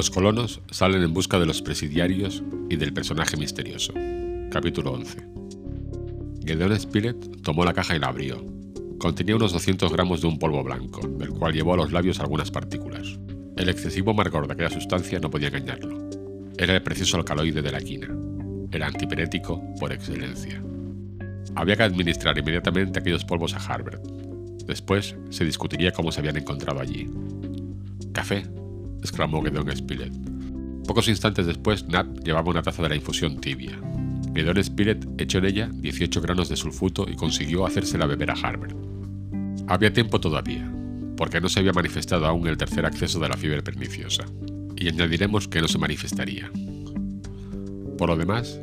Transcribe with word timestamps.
Los 0.00 0.08
colonos 0.08 0.62
salen 0.70 1.02
en 1.02 1.12
busca 1.12 1.38
de 1.38 1.44
los 1.44 1.60
presidiarios 1.60 2.42
y 2.70 2.76
del 2.76 2.94
personaje 2.94 3.36
misterioso. 3.36 3.92
Capítulo 4.50 4.92
11. 4.92 5.18
Gedeon 6.42 6.80
Spilett 6.80 7.42
tomó 7.42 7.66
la 7.66 7.74
caja 7.74 7.94
y 7.94 7.98
la 7.98 8.06
abrió. 8.06 8.42
Contenía 8.98 9.36
unos 9.36 9.52
200 9.52 9.92
gramos 9.92 10.22
de 10.22 10.28
un 10.28 10.38
polvo 10.38 10.64
blanco, 10.64 11.06
del 11.06 11.28
cual 11.28 11.52
llevó 11.52 11.74
a 11.74 11.76
los 11.76 11.92
labios 11.92 12.18
algunas 12.18 12.50
partículas. 12.50 13.18
El 13.58 13.68
excesivo 13.68 14.12
amargor 14.12 14.46
de 14.46 14.54
aquella 14.54 14.70
sustancia 14.70 15.20
no 15.20 15.28
podía 15.28 15.48
engañarlo. 15.48 16.08
Era 16.56 16.76
el 16.76 16.82
precioso 16.82 17.18
alcaloide 17.18 17.60
de 17.60 17.70
la 17.70 17.82
quina. 17.82 18.08
Era 18.72 18.86
antipirético 18.86 19.62
por 19.78 19.92
excelencia. 19.92 20.62
Había 21.56 21.76
que 21.76 21.82
administrar 21.82 22.38
inmediatamente 22.38 23.00
aquellos 23.00 23.26
polvos 23.26 23.52
a 23.52 23.58
Harvard. 23.58 24.00
Después 24.66 25.14
se 25.28 25.44
discutiría 25.44 25.92
cómo 25.92 26.10
se 26.10 26.20
habían 26.20 26.38
encontrado 26.38 26.80
allí. 26.80 27.06
Café, 28.14 28.44
exclamó 29.00 29.42
Gedeon 29.42 29.76
Spilett. 29.76 30.12
Pocos 30.86 31.08
instantes 31.08 31.46
después, 31.46 31.86
Nat 31.88 32.06
llevaba 32.24 32.50
una 32.50 32.62
taza 32.62 32.82
de 32.82 32.88
la 32.88 32.96
infusión 32.96 33.40
tibia. 33.40 33.78
Gedeon 34.34 34.62
Spilett 34.62 35.06
echó 35.20 35.38
en 35.38 35.46
ella 35.46 35.70
18 35.72 36.20
granos 36.20 36.48
de 36.48 36.56
sulfuto 36.56 37.06
y 37.08 37.16
consiguió 37.16 37.66
hacérsela 37.66 38.06
beber 38.06 38.30
a 38.30 38.34
Harbert. 38.34 38.76
Había 39.66 39.92
tiempo 39.92 40.20
todavía, 40.20 40.70
porque 41.16 41.40
no 41.40 41.48
se 41.48 41.60
había 41.60 41.72
manifestado 41.72 42.26
aún 42.26 42.46
el 42.46 42.56
tercer 42.56 42.86
acceso 42.86 43.18
de 43.18 43.28
la 43.28 43.36
fiebre 43.36 43.62
perniciosa, 43.62 44.24
y 44.76 44.88
añadiremos 44.88 45.48
que 45.48 45.60
no 45.60 45.68
se 45.68 45.78
manifestaría. 45.78 46.50
Por 47.98 48.08
lo 48.08 48.16
demás, 48.16 48.60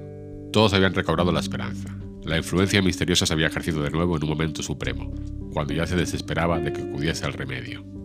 todos 0.51 0.73
habían 0.73 0.93
recobrado 0.93 1.31
la 1.31 1.39
esperanza. 1.39 1.95
La 2.25 2.37
influencia 2.37 2.81
misteriosa 2.81 3.25
se 3.25 3.33
había 3.33 3.47
ejercido 3.47 3.81
de 3.83 3.91
nuevo 3.91 4.17
en 4.17 4.23
un 4.23 4.29
momento 4.29 4.63
supremo, 4.63 5.13
cuando 5.53 5.73
ya 5.73 5.85
se 5.85 5.95
desesperaba 5.95 6.59
de 6.59 6.73
que 6.73 6.81
acudiese 6.81 7.25
al 7.25 7.33
remedio. 7.33 7.96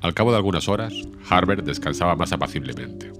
Al 0.00 0.14
cabo 0.14 0.30
de 0.30 0.36
algunas 0.36 0.68
horas, 0.68 0.92
Harbert 1.28 1.64
descansaba 1.64 2.16
más 2.16 2.32
apaciblemente. 2.32 3.10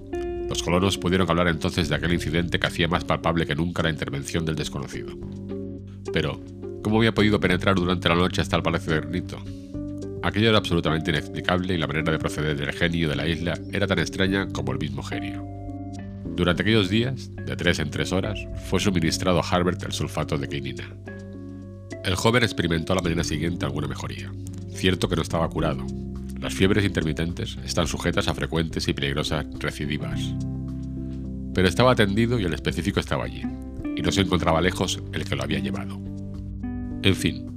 Los 0.47 0.63
colonos 0.63 0.97
pudieron 0.97 1.29
hablar 1.29 1.47
entonces 1.47 1.89
de 1.89 1.95
aquel 1.95 2.13
incidente 2.13 2.59
que 2.59 2.67
hacía 2.67 2.87
más 2.87 3.03
palpable 3.03 3.45
que 3.45 3.55
nunca 3.55 3.83
la 3.83 3.89
intervención 3.89 4.45
del 4.45 4.55
desconocido. 4.55 5.13
Pero, 6.13 6.39
¿cómo 6.83 6.97
había 6.97 7.13
podido 7.13 7.39
penetrar 7.39 7.75
durante 7.75 8.07
la 8.07 8.15
noche 8.15 8.41
hasta 8.41 8.55
el 8.55 8.63
Palacio 8.63 8.93
de 8.93 9.01
Granito? 9.01 9.43
Aquello 10.23 10.49
era 10.49 10.57
absolutamente 10.59 11.11
inexplicable 11.11 11.73
y 11.73 11.77
la 11.77 11.87
manera 11.87 12.11
de 12.11 12.19
proceder 12.19 12.55
del 12.55 12.73
genio 12.73 13.09
de 13.09 13.15
la 13.15 13.27
isla 13.27 13.59
era 13.71 13.87
tan 13.87 13.99
extraña 13.99 14.47
como 14.47 14.71
el 14.71 14.79
mismo 14.79 15.03
genio. 15.03 15.45
Durante 16.35 16.61
aquellos 16.61 16.89
días, 16.89 17.31
de 17.35 17.55
tres 17.55 17.79
en 17.79 17.89
tres 17.89 18.11
horas, 18.11 18.39
fue 18.69 18.79
suministrado 18.79 19.39
a 19.39 19.47
Harbert 19.47 19.83
el 19.83 19.91
sulfato 19.91 20.37
de 20.37 20.47
quinina. 20.47 20.95
El 22.03 22.15
joven 22.15 22.43
experimentó 22.43 22.93
a 22.93 22.97
la 22.97 23.01
mañana 23.01 23.23
siguiente 23.23 23.65
alguna 23.65 23.87
mejoría. 23.87 24.31
Cierto 24.71 25.09
que 25.09 25.15
no 25.15 25.23
estaba 25.23 25.49
curado, 25.49 25.85
las 26.39 26.53
fiebres 26.53 26.85
intermitentes 26.85 27.57
están 27.65 27.87
sujetas 27.87 28.27
a 28.27 28.33
frecuentes 28.33 28.87
y 28.87 28.93
peligrosas 28.93 29.45
recidivas. 29.59 30.21
Pero 31.53 31.67
estaba 31.67 31.91
atendido 31.91 32.39
y 32.39 32.45
el 32.45 32.53
específico 32.53 32.99
estaba 32.99 33.25
allí, 33.25 33.41
y 33.95 34.01
no 34.01 34.11
se 34.11 34.21
encontraba 34.21 34.61
lejos 34.61 35.01
el 35.13 35.25
que 35.25 35.35
lo 35.35 35.43
había 35.43 35.59
llevado. 35.59 35.99
En 37.01 37.15
fin, 37.15 37.47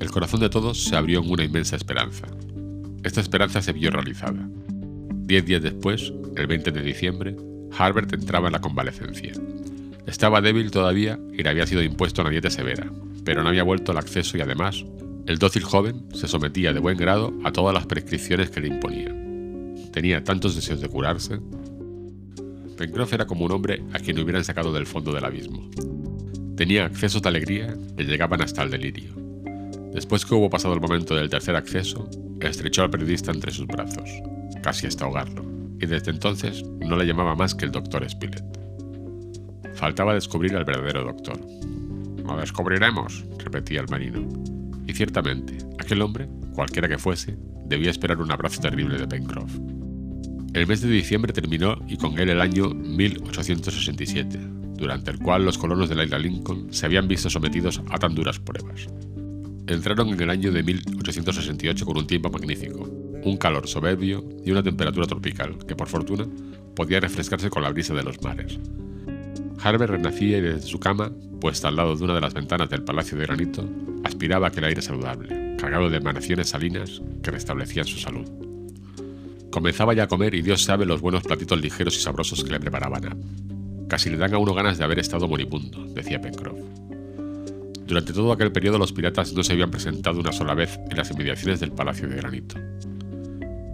el 0.00 0.10
corazón 0.10 0.40
de 0.40 0.50
todos 0.50 0.82
se 0.82 0.96
abrió 0.96 1.22
en 1.22 1.30
una 1.30 1.44
inmensa 1.44 1.76
esperanza. 1.76 2.26
Esta 3.04 3.20
esperanza 3.20 3.62
se 3.62 3.72
vio 3.72 3.90
realizada. 3.90 4.48
Diez 5.12 5.44
días 5.46 5.62
después, 5.62 6.12
el 6.36 6.46
20 6.48 6.72
de 6.72 6.82
diciembre, 6.82 7.36
Harbert 7.78 8.12
entraba 8.12 8.48
en 8.48 8.52
la 8.54 8.60
convalecencia. 8.60 9.32
Estaba 10.06 10.40
débil 10.40 10.70
todavía 10.70 11.18
y 11.32 11.42
le 11.42 11.48
había 11.48 11.66
sido 11.66 11.82
impuesto 11.82 12.22
una 12.22 12.30
dieta 12.30 12.50
severa, 12.50 12.90
pero 13.24 13.42
no 13.42 13.48
había 13.48 13.62
vuelto 13.62 13.92
al 13.92 13.98
acceso 13.98 14.36
y 14.36 14.40
además 14.40 14.84
el 15.26 15.38
dócil 15.38 15.62
joven 15.62 16.06
se 16.12 16.28
sometía 16.28 16.72
de 16.74 16.80
buen 16.80 16.98
grado 16.98 17.32
a 17.44 17.52
todas 17.52 17.72
las 17.72 17.86
prescripciones 17.86 18.50
que 18.50 18.60
le 18.60 18.68
imponían. 18.68 19.74
Tenía 19.90 20.22
tantos 20.22 20.54
deseos 20.54 20.80
de 20.82 20.88
curarse. 20.88 21.40
Pencroff 22.76 23.12
era 23.12 23.26
como 23.26 23.46
un 23.46 23.52
hombre 23.52 23.82
a 23.92 24.00
quien 24.00 24.18
hubieran 24.18 24.44
sacado 24.44 24.72
del 24.72 24.86
fondo 24.86 25.12
del 25.12 25.24
abismo. 25.24 25.70
Tenía 26.56 26.84
accesos 26.84 27.22
de 27.22 27.28
alegría 27.30 27.74
que 27.96 28.04
llegaban 28.04 28.42
hasta 28.42 28.62
el 28.62 28.70
delirio. 28.70 29.14
Después 29.94 30.26
que 30.26 30.34
hubo 30.34 30.50
pasado 30.50 30.74
el 30.74 30.80
momento 30.80 31.14
del 31.14 31.30
tercer 31.30 31.56
acceso, 31.56 32.08
estrechó 32.40 32.82
al 32.82 32.90
periodista 32.90 33.32
entre 33.32 33.52
sus 33.52 33.66
brazos, 33.66 34.10
casi 34.62 34.86
hasta 34.86 35.04
ahogarlo, 35.04 35.44
y 35.80 35.86
desde 35.86 36.10
entonces 36.10 36.62
no 36.80 36.96
le 36.96 37.06
llamaba 37.06 37.34
más 37.34 37.54
que 37.54 37.64
el 37.64 37.72
doctor 37.72 38.08
Spilett. 38.08 38.44
Faltaba 39.74 40.14
descubrir 40.14 40.54
al 40.54 40.64
verdadero 40.64 41.04
doctor. 41.04 41.40
Lo 42.24 42.36
descubriremos, 42.36 43.24
repetía 43.38 43.80
el 43.80 43.88
marino. 43.88 44.26
Y 44.86 44.92
ciertamente, 44.92 45.58
aquel 45.78 46.02
hombre, 46.02 46.28
cualquiera 46.54 46.88
que 46.88 46.98
fuese, 46.98 47.36
debía 47.66 47.90
esperar 47.90 48.20
un 48.20 48.30
abrazo 48.30 48.60
terrible 48.60 48.98
de 48.98 49.06
Pencroff. 49.06 49.58
El 50.52 50.66
mes 50.66 50.82
de 50.82 50.88
diciembre 50.88 51.32
terminó 51.32 51.76
y 51.88 51.96
con 51.96 52.18
él 52.18 52.30
el 52.30 52.40
año 52.40 52.68
1867, 52.68 54.38
durante 54.76 55.10
el 55.10 55.18
cual 55.18 55.44
los 55.44 55.58
colonos 55.58 55.88
de 55.88 55.96
la 55.96 56.04
isla 56.04 56.18
Lincoln 56.18 56.72
se 56.72 56.86
habían 56.86 57.08
visto 57.08 57.28
sometidos 57.28 57.82
a 57.90 57.98
tan 57.98 58.14
duras 58.14 58.38
pruebas. 58.38 58.86
Entraron 59.66 60.10
en 60.10 60.20
el 60.20 60.30
año 60.30 60.52
de 60.52 60.62
1868 60.62 61.86
con 61.86 61.96
un 61.96 62.06
tiempo 62.06 62.30
magnífico, 62.30 62.88
un 63.24 63.36
calor 63.36 63.66
soberbio 63.66 64.22
y 64.44 64.50
una 64.50 64.62
temperatura 64.62 65.06
tropical 65.06 65.56
que, 65.66 65.74
por 65.74 65.88
fortuna, 65.88 66.26
podía 66.76 67.00
refrescarse 67.00 67.50
con 67.50 67.62
la 67.62 67.70
brisa 67.70 67.94
de 67.94 68.02
los 68.02 68.22
mares. 68.22 68.58
Harbert 69.62 69.92
renacía 69.92 70.38
y 70.38 70.42
desde 70.42 70.68
su 70.68 70.78
cama, 70.78 71.10
puesta 71.44 71.68
al 71.68 71.76
lado 71.76 71.94
de 71.94 72.02
una 72.02 72.14
de 72.14 72.22
las 72.22 72.32
ventanas 72.32 72.70
del 72.70 72.84
Palacio 72.84 73.18
de 73.18 73.26
Granito, 73.26 73.68
aspiraba 74.02 74.46
aquel 74.46 74.64
aire 74.64 74.80
saludable, 74.80 75.58
cargado 75.58 75.90
de 75.90 75.98
emanaciones 75.98 76.48
salinas 76.48 77.02
que 77.22 77.30
restablecían 77.30 77.84
su 77.84 77.98
salud. 77.98 78.26
Comenzaba 79.50 79.92
ya 79.92 80.04
a 80.04 80.08
comer 80.08 80.34
y 80.34 80.40
Dios 80.40 80.62
sabe 80.62 80.86
los 80.86 81.02
buenos 81.02 81.22
platitos 81.22 81.60
ligeros 81.60 81.98
y 81.98 82.00
sabrosos 82.00 82.42
que 82.42 82.50
le 82.50 82.60
preparaban. 82.60 83.86
Casi 83.88 84.08
le 84.08 84.16
dan 84.16 84.32
a 84.32 84.38
uno 84.38 84.54
ganas 84.54 84.78
de 84.78 84.84
haber 84.84 84.98
estado 84.98 85.28
moribundo, 85.28 85.84
decía 85.88 86.18
Pencroff. 86.18 86.58
Durante 87.86 88.14
todo 88.14 88.32
aquel 88.32 88.50
periodo 88.50 88.78
los 88.78 88.94
piratas 88.94 89.34
no 89.34 89.44
se 89.44 89.52
habían 89.52 89.70
presentado 89.70 90.20
una 90.20 90.32
sola 90.32 90.54
vez 90.54 90.80
en 90.90 90.96
las 90.96 91.10
inmediaciones 91.10 91.60
del 91.60 91.72
Palacio 91.72 92.08
de 92.08 92.16
Granito. 92.16 92.58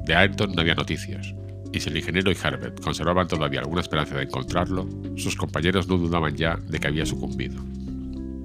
De 0.07 0.17
Ayrton 0.17 0.57
no 0.57 0.63
había 0.63 0.75
noticias, 0.75 1.33
y 1.73 1.81
si 1.81 1.89
el 1.89 1.97
ingeniero 1.97 2.31
y 2.31 2.37
Harbert 2.43 2.81
conservaban 2.81 3.29
todavía 3.29 3.61
alguna 3.61 3.81
esperanza 3.81 4.17
de 4.17 4.25
encontrarlo, 4.25 4.89
sus 5.17 5.37
compañeros 5.37 5.89
no 5.89 5.99
dudaban 5.99 6.37
ya 6.37 6.57
de 6.57 6.79
que 6.79 6.89
había 6.89 7.07
sucumbido. 7.07 7.63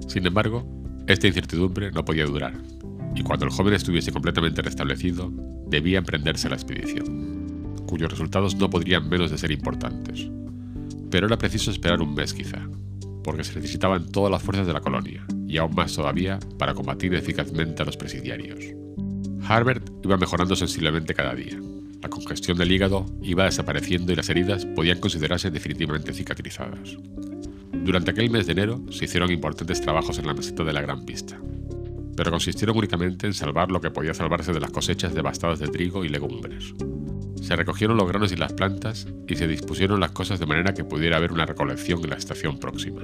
Sin 0.06 0.26
embargo, 0.26 0.64
esta 1.06 1.26
incertidumbre 1.26 1.90
no 1.90 2.04
podía 2.04 2.26
durar, 2.26 2.54
y 3.14 3.22
cuando 3.22 3.46
el 3.46 3.50
joven 3.50 3.74
estuviese 3.74 4.12
completamente 4.12 4.62
restablecido, 4.62 5.32
debía 5.68 5.98
emprenderse 5.98 6.48
la 6.48 6.56
expedición, 6.56 7.74
cuyos 7.86 8.10
resultados 8.10 8.54
no 8.56 8.70
podrían 8.70 9.08
menos 9.08 9.30
de 9.30 9.38
ser 9.38 9.50
importantes. 9.50 10.30
Pero 11.10 11.26
era 11.26 11.38
preciso 11.38 11.70
esperar 11.70 12.00
un 12.00 12.14
mes 12.14 12.34
quizá, 12.34 12.68
porque 13.24 13.44
se 13.44 13.56
necesitaban 13.56 14.10
todas 14.12 14.30
las 14.30 14.42
fuerzas 14.42 14.66
de 14.66 14.72
la 14.72 14.80
colonia, 14.80 15.26
y 15.48 15.58
aún 15.58 15.74
más 15.74 15.94
todavía 15.94 16.38
para 16.58 16.74
combatir 16.74 17.14
eficazmente 17.14 17.82
a 17.82 17.86
los 17.86 17.96
presidiarios. 17.96 18.58
Harbert 19.48 19.88
iba 20.04 20.16
mejorando 20.16 20.56
sensiblemente 20.56 21.14
cada 21.14 21.34
día. 21.34 21.58
La 22.02 22.08
congestión 22.08 22.58
del 22.58 22.70
hígado 22.70 23.06
iba 23.22 23.44
desapareciendo 23.44 24.12
y 24.12 24.16
las 24.16 24.28
heridas 24.28 24.66
podían 24.66 25.00
considerarse 25.00 25.50
definitivamente 25.50 26.12
cicatrizadas. 26.12 26.96
Durante 27.72 28.10
aquel 28.10 28.30
mes 28.30 28.46
de 28.46 28.52
enero 28.52 28.80
se 28.90 29.04
hicieron 29.04 29.30
importantes 29.30 29.80
trabajos 29.80 30.18
en 30.18 30.26
la 30.26 30.34
meseta 30.34 30.64
de 30.64 30.72
la 30.72 30.82
Gran 30.82 31.04
Pista, 31.04 31.40
pero 32.16 32.30
consistieron 32.30 32.76
únicamente 32.76 33.26
en 33.26 33.34
salvar 33.34 33.70
lo 33.70 33.80
que 33.80 33.90
podía 33.90 34.14
salvarse 34.14 34.52
de 34.52 34.60
las 34.60 34.70
cosechas 34.70 35.14
devastadas 35.14 35.58
de 35.58 35.68
trigo 35.68 36.04
y 36.04 36.08
legumbres. 36.08 36.74
Se 37.40 37.54
recogieron 37.54 37.96
los 37.96 38.08
granos 38.08 38.32
y 38.32 38.36
las 38.36 38.52
plantas 38.52 39.06
y 39.28 39.36
se 39.36 39.46
dispusieron 39.46 40.00
las 40.00 40.10
cosas 40.10 40.40
de 40.40 40.46
manera 40.46 40.74
que 40.74 40.84
pudiera 40.84 41.16
haber 41.16 41.32
una 41.32 41.46
recolección 41.46 42.02
en 42.02 42.10
la 42.10 42.16
estación 42.16 42.58
próxima. 42.58 43.02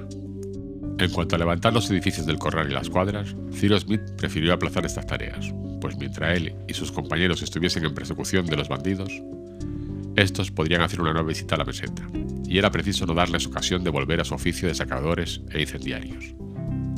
En 1.03 1.11
cuanto 1.11 1.35
a 1.35 1.39
levantar 1.41 1.73
los 1.73 1.91
edificios 1.91 2.27
del 2.27 2.39
corral 2.39 2.71
y 2.71 2.75
las 2.75 2.89
cuadras, 2.89 3.35
Cyrus 3.53 3.83
Smith 3.83 4.03
prefirió 4.17 4.53
aplazar 4.53 4.87
estas 4.87 5.05
tareas, 5.05 5.53
pues 5.81 5.97
mientras 5.97 6.37
él 6.37 6.55
y 6.69 6.75
sus 6.75 6.93
compañeros 6.93 7.43
estuviesen 7.43 7.85
en 7.85 7.93
persecución 7.93 8.47
de 8.47 8.57
los 8.57 8.69
bandidos, 8.69 9.11
estos 10.15 10.53
podrían 10.53 10.83
hacer 10.83 11.01
una 11.01 11.13
nueva 11.13 11.27
visita 11.27 11.57
a 11.57 11.59
la 11.59 11.65
meseta, 11.65 12.09
y 12.47 12.57
era 12.57 12.71
preciso 12.71 13.05
no 13.05 13.15
darles 13.15 13.49
ocasión 13.49 13.83
de 13.83 13.91
volver 13.91 14.21
a 14.21 14.25
su 14.25 14.35
oficio 14.35 14.69
de 14.69 14.77
sacadores 14.77 15.41
e 15.51 15.63
incendiarios. 15.63 16.37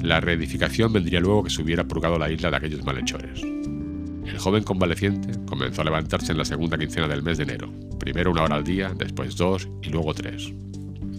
La 0.03 0.21
reedificación 0.21 0.93
vendría 0.93 1.21
luego 1.21 1.45
que 1.45 1.51
se 1.51 1.63
hubiera 1.63 1.85
purgado 1.85 2.19
la 2.19 2.31
isla 2.31 2.51
de 2.51 2.57
aquellos 2.59 2.85
malhechores. 2.85 3.41
El 3.41 4.39
joven 4.39 4.65
convaleciente 4.65 5.31
comenzó 5.47 5.81
a 5.81 5.85
levantarse 5.87 6.31
en 6.31 6.39
la 6.39 6.45
segunda 6.45 6.77
quincena 6.77 7.09
del 7.09 7.23
mes 7.23 7.39
de 7.39 7.45
enero, 7.45 7.73
primero 7.99 8.33
una 8.33 8.43
hora 8.43 8.57
al 8.57 8.65
día, 8.65 8.93
después 8.95 9.35
dos 9.37 9.67
y 9.83 9.89
luego 9.89 10.13
tres. 10.13 10.53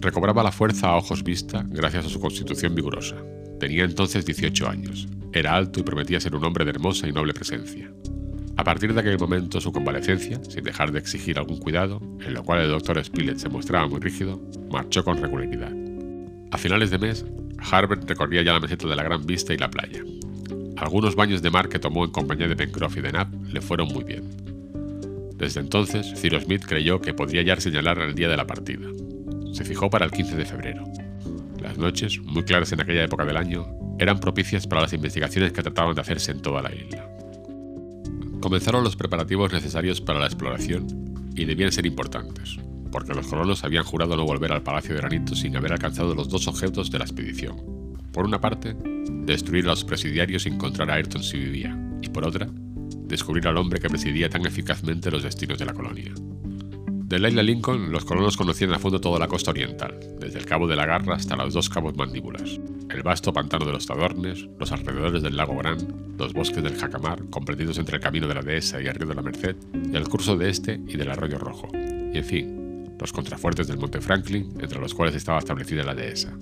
Recobraba 0.06 0.44
la 0.44 0.52
fuerza 0.52 0.90
a 0.90 0.96
ojos 0.96 1.24
vista 1.24 1.66
gracias 1.68 2.06
a 2.06 2.08
su 2.08 2.20
constitución 2.20 2.76
vigorosa. 2.76 3.16
Tenía 3.58 3.82
entonces 3.82 4.24
18 4.24 4.68
años, 4.68 5.08
era 5.32 5.56
alto 5.56 5.80
y 5.80 5.82
prometía 5.82 6.20
ser 6.20 6.36
un 6.36 6.44
hombre 6.44 6.64
de 6.64 6.70
hermosa 6.70 7.08
y 7.08 7.12
noble 7.12 7.34
presencia. 7.34 7.90
A 8.56 8.62
partir 8.62 8.94
de 8.94 9.00
aquel 9.00 9.18
momento 9.18 9.60
su 9.60 9.72
convalecencia, 9.72 10.40
sin 10.48 10.62
dejar 10.62 10.92
de 10.92 11.00
exigir 11.00 11.40
algún 11.40 11.58
cuidado, 11.58 12.00
en 12.24 12.34
lo 12.34 12.44
cual 12.44 12.60
el 12.60 12.68
doctor 12.68 13.04
Spilett 13.04 13.38
se 13.38 13.48
mostraba 13.48 13.88
muy 13.88 13.98
rígido, 13.98 14.40
marchó 14.70 15.02
con 15.02 15.20
regularidad. 15.20 15.72
A 16.52 16.56
finales 16.56 16.92
de 16.92 16.98
mes, 16.98 17.26
Harbert 17.58 18.08
recorría 18.08 18.42
ya 18.42 18.52
la 18.52 18.60
meseta 18.60 18.86
de 18.86 18.94
la 18.94 19.02
Gran 19.02 19.26
Vista 19.26 19.54
y 19.54 19.58
la 19.58 19.70
playa. 19.70 20.04
Algunos 20.76 21.16
baños 21.16 21.42
de 21.42 21.50
mar 21.50 21.68
que 21.68 21.80
tomó 21.80 22.04
en 22.04 22.12
compañía 22.12 22.46
de 22.46 22.54
Pencroff 22.54 22.96
y 22.96 23.00
de 23.00 23.10
Nab 23.10 23.26
le 23.52 23.60
fueron 23.60 23.88
muy 23.88 24.04
bien. 24.04 24.22
Desde 25.36 25.58
entonces, 25.58 26.14
Cyrus 26.14 26.44
Smith 26.44 26.64
creyó 26.64 27.00
que 27.00 27.12
podría 27.12 27.42
ya 27.42 27.60
señalar 27.60 27.98
el 27.98 28.14
día 28.14 28.28
de 28.28 28.36
la 28.36 28.46
partida. 28.46 28.86
Se 29.56 29.64
fijó 29.64 29.88
para 29.88 30.04
el 30.04 30.10
15 30.10 30.36
de 30.36 30.44
febrero. 30.44 30.84
Las 31.62 31.78
noches, 31.78 32.20
muy 32.20 32.44
claras 32.44 32.72
en 32.72 32.82
aquella 32.82 33.04
época 33.04 33.24
del 33.24 33.38
año, 33.38 33.66
eran 33.98 34.20
propicias 34.20 34.66
para 34.66 34.82
las 34.82 34.92
investigaciones 34.92 35.50
que 35.54 35.62
trataban 35.62 35.94
de 35.94 36.02
hacerse 36.02 36.32
en 36.32 36.42
toda 36.42 36.60
la 36.60 36.74
isla. 36.74 37.08
Comenzaron 38.42 38.84
los 38.84 38.96
preparativos 38.96 39.54
necesarios 39.54 40.02
para 40.02 40.18
la 40.18 40.26
exploración 40.26 40.86
y 41.34 41.46
debían 41.46 41.72
ser 41.72 41.86
importantes, 41.86 42.58
porque 42.92 43.14
los 43.14 43.28
colonos 43.28 43.64
habían 43.64 43.84
jurado 43.84 44.14
no 44.14 44.26
volver 44.26 44.52
al 44.52 44.62
Palacio 44.62 44.94
de 44.94 45.00
Granito 45.00 45.34
sin 45.34 45.56
haber 45.56 45.72
alcanzado 45.72 46.14
los 46.14 46.28
dos 46.28 46.48
objetos 46.48 46.90
de 46.90 46.98
la 46.98 47.06
expedición. 47.06 47.56
Por 48.12 48.26
una 48.26 48.38
parte, 48.38 48.76
destruir 49.24 49.64
a 49.64 49.68
los 49.68 49.84
presidiarios 49.84 50.44
y 50.44 50.50
encontrar 50.50 50.90
a 50.90 50.96
Ayrton 50.96 51.22
si 51.22 51.38
vivía, 51.38 51.74
y 52.02 52.10
por 52.10 52.26
otra, 52.26 52.46
descubrir 53.06 53.48
al 53.48 53.56
hombre 53.56 53.80
que 53.80 53.88
presidía 53.88 54.28
tan 54.28 54.44
eficazmente 54.44 55.10
los 55.10 55.22
destinos 55.22 55.58
de 55.58 55.64
la 55.64 55.72
colonia. 55.72 56.12
De 57.06 57.20
la 57.20 57.28
isla 57.28 57.44
Lincoln, 57.44 57.92
los 57.92 58.04
colonos 58.04 58.36
conocían 58.36 58.72
a 58.72 58.80
fondo 58.80 59.00
toda 59.00 59.20
la 59.20 59.28
costa 59.28 59.52
oriental, 59.52 59.96
desde 60.18 60.40
el 60.40 60.44
Cabo 60.44 60.66
de 60.66 60.74
la 60.74 60.86
Garra 60.86 61.14
hasta 61.14 61.36
los 61.36 61.54
dos 61.54 61.68
cabos 61.68 61.96
mandíbulas, 61.96 62.58
el 62.90 63.02
vasto 63.04 63.32
pantano 63.32 63.64
de 63.64 63.70
los 63.70 63.86
Tadornes, 63.86 64.48
los 64.58 64.72
alrededores 64.72 65.22
del 65.22 65.36
lago 65.36 65.56
Gran, 65.56 65.78
los 66.18 66.32
bosques 66.32 66.64
del 66.64 66.76
Jacamar, 66.76 67.22
comprendidos 67.30 67.78
entre 67.78 67.98
el 67.98 68.02
camino 68.02 68.26
de 68.26 68.34
la 68.34 68.42
Dehesa 68.42 68.82
y 68.82 68.86
el 68.86 68.94
río 68.96 69.06
de 69.06 69.14
la 69.14 69.22
Merced, 69.22 69.54
y 69.72 69.94
el 69.94 70.08
curso 70.08 70.36
de 70.36 70.50
este 70.50 70.80
y 70.84 70.96
del 70.96 71.08
arroyo 71.08 71.38
Rojo, 71.38 71.68
y 71.72 72.18
en 72.18 72.24
fin, 72.24 72.96
los 72.98 73.12
contrafuertes 73.12 73.68
del 73.68 73.78
Monte 73.78 74.00
Franklin, 74.00 74.54
entre 74.58 74.80
los 74.80 74.92
cuales 74.92 75.14
estaba 75.14 75.38
establecida 75.38 75.84
la 75.84 75.94
Dehesa. 75.94 76.36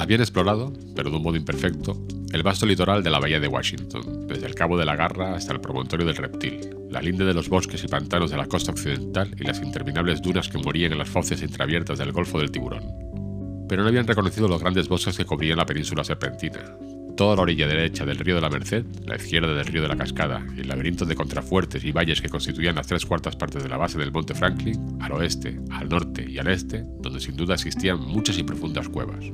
Habían 0.00 0.22
explorado, 0.22 0.72
pero 0.96 1.08
de 1.08 1.16
un 1.18 1.22
modo 1.22 1.36
imperfecto, 1.36 2.04
el 2.32 2.42
vasto 2.42 2.66
litoral 2.66 3.04
de 3.04 3.10
la 3.10 3.20
bahía 3.20 3.38
de 3.38 3.46
Washington, 3.46 4.26
desde 4.26 4.46
el 4.46 4.56
Cabo 4.56 4.76
de 4.76 4.86
la 4.86 4.96
Garra 4.96 5.36
hasta 5.36 5.52
el 5.52 5.60
promontorio 5.60 6.04
del 6.04 6.16
Reptil, 6.16 6.77
la 6.90 7.02
linde 7.02 7.24
de 7.24 7.34
los 7.34 7.48
bosques 7.48 7.82
y 7.84 7.88
pantanos 7.88 8.30
de 8.30 8.36
la 8.36 8.46
costa 8.46 8.72
occidental 8.72 9.34
y 9.38 9.44
las 9.44 9.60
interminables 9.62 10.22
dunas 10.22 10.48
que 10.48 10.58
morían 10.58 10.92
en 10.92 10.98
las 10.98 11.08
fauces 11.08 11.42
entreabiertas 11.42 11.98
del 11.98 12.12
Golfo 12.12 12.38
del 12.38 12.50
Tiburón. 12.50 12.84
Pero 13.68 13.82
no 13.82 13.88
habían 13.88 14.06
reconocido 14.06 14.48
los 14.48 14.62
grandes 14.62 14.88
bosques 14.88 15.16
que 15.16 15.26
cubrían 15.26 15.58
la 15.58 15.66
península 15.66 16.02
serpentina, 16.02 16.76
toda 17.18 17.34
la 17.34 17.42
orilla 17.42 17.66
derecha 17.66 18.06
del 18.06 18.18
río 18.18 18.36
de 18.36 18.40
la 18.40 18.48
Merced, 18.48 18.84
la 19.04 19.16
izquierda 19.16 19.52
del 19.52 19.66
río 19.66 19.82
de 19.82 19.88
la 19.88 19.96
Cascada 19.96 20.46
el 20.56 20.68
laberinto 20.68 21.04
de 21.04 21.16
contrafuertes 21.16 21.84
y 21.84 21.90
valles 21.90 22.22
que 22.22 22.28
constituían 22.28 22.76
las 22.76 22.86
tres 22.86 23.04
cuartas 23.04 23.34
partes 23.34 23.62
de 23.62 23.68
la 23.68 23.76
base 23.76 23.98
del 23.98 24.12
monte 24.12 24.34
Franklin, 24.34 24.96
al 25.00 25.12
oeste, 25.12 25.60
al 25.70 25.88
norte 25.88 26.24
y 26.30 26.38
al 26.38 26.46
este, 26.46 26.84
donde 27.00 27.18
sin 27.18 27.36
duda 27.36 27.54
existían 27.54 28.00
muchas 28.00 28.38
y 28.38 28.44
profundas 28.44 28.88
cuevas. 28.88 29.24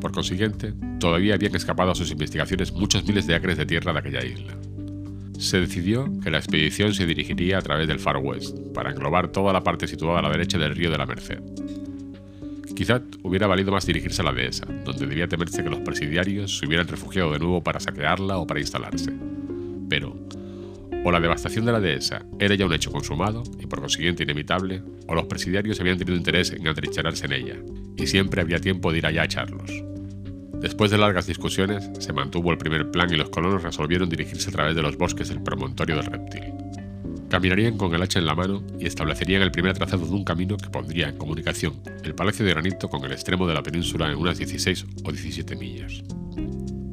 Por 0.00 0.12
consiguiente, 0.12 0.74
todavía 0.98 1.34
habían 1.34 1.54
escapado 1.54 1.90
a 1.90 1.94
sus 1.94 2.10
investigaciones 2.10 2.72
muchos 2.72 3.06
miles 3.06 3.26
de 3.26 3.34
acres 3.34 3.58
de 3.58 3.66
tierra 3.66 3.92
de 3.92 3.98
aquella 3.98 4.24
isla. 4.24 4.54
Se 5.38 5.60
decidió 5.60 6.10
que 6.22 6.30
la 6.30 6.38
expedición 6.38 6.94
se 6.94 7.06
dirigiría 7.06 7.58
a 7.58 7.62
través 7.62 7.88
del 7.88 7.98
Far 7.98 8.18
West, 8.18 8.56
para 8.72 8.90
englobar 8.90 9.28
toda 9.28 9.52
la 9.52 9.62
parte 9.62 9.86
situada 9.86 10.20
a 10.20 10.22
la 10.22 10.30
derecha 10.30 10.58
del 10.58 10.74
río 10.74 10.90
de 10.90 10.98
la 10.98 11.06
Merced. 11.06 11.40
Quizá 12.74 13.02
hubiera 13.22 13.46
valido 13.46 13.70
más 13.70 13.86
dirigirse 13.86 14.22
a 14.22 14.24
la 14.24 14.32
dehesa, 14.32 14.66
donde 14.84 15.06
debía 15.06 15.28
temerse 15.28 15.62
que 15.62 15.70
los 15.70 15.80
presidiarios 15.80 16.58
se 16.58 16.66
hubieran 16.66 16.88
refugiado 16.88 17.32
de 17.32 17.38
nuevo 17.38 17.62
para 17.62 17.78
saquearla 17.78 18.38
o 18.38 18.46
para 18.46 18.60
instalarse. 18.60 19.12
Pero, 19.88 20.16
o 21.04 21.12
la 21.12 21.20
devastación 21.20 21.66
de 21.66 21.72
la 21.72 21.80
dehesa 21.80 22.24
era 22.40 22.54
ya 22.54 22.66
un 22.66 22.72
hecho 22.72 22.90
consumado 22.90 23.42
y 23.60 23.66
por 23.66 23.80
consiguiente 23.80 24.22
inevitable, 24.22 24.82
o 25.06 25.14
los 25.14 25.26
presidiarios 25.26 25.78
habían 25.80 25.98
tenido 25.98 26.16
interés 26.16 26.50
en 26.50 26.66
atrincherarse 26.66 27.26
en 27.26 27.32
ella, 27.32 27.56
y 27.96 28.06
siempre 28.06 28.40
había 28.40 28.58
tiempo 28.58 28.90
de 28.90 28.98
ir 28.98 29.06
allá 29.06 29.22
a 29.22 29.26
echarlos. 29.26 29.70
Después 30.64 30.90
de 30.90 30.96
largas 30.96 31.26
discusiones, 31.26 31.90
se 31.98 32.14
mantuvo 32.14 32.50
el 32.50 32.56
primer 32.56 32.90
plan 32.90 33.12
y 33.12 33.16
los 33.16 33.28
colonos 33.28 33.62
resolvieron 33.62 34.08
dirigirse 34.08 34.48
a 34.48 34.52
través 34.54 34.74
de 34.74 34.80
los 34.80 34.96
bosques 34.96 35.28
del 35.28 35.42
promontorio 35.42 35.96
del 35.96 36.06
reptil. 36.06 36.54
Caminarían 37.28 37.76
con 37.76 37.94
el 37.94 38.00
hacha 38.00 38.18
en 38.18 38.24
la 38.24 38.34
mano 38.34 38.64
y 38.80 38.86
establecerían 38.86 39.42
el 39.42 39.50
primer 39.50 39.76
trazado 39.76 40.06
de 40.06 40.12
un 40.12 40.24
camino 40.24 40.56
que 40.56 40.70
pondría 40.70 41.10
en 41.10 41.18
comunicación 41.18 41.74
el 42.02 42.14
Palacio 42.14 42.46
de 42.46 42.52
Granito 42.52 42.88
con 42.88 43.04
el 43.04 43.12
extremo 43.12 43.46
de 43.46 43.52
la 43.52 43.62
península 43.62 44.10
en 44.10 44.16
unas 44.16 44.38
16 44.38 44.86
o 45.04 45.12
17 45.12 45.54
millas. 45.54 46.02